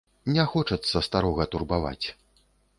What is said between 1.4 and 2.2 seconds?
турбаваць.